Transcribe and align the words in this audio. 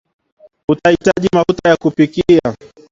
utahitaji 0.69 1.29
mafuta 1.33 1.69
ya 1.69 1.77
kupikia 1.77 2.41